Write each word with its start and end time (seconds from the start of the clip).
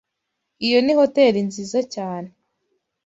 Iyo 0.65 0.79
ni 0.81 0.93
hoteri 0.99 1.39
nziza 1.47 1.79
cyane 1.93 2.29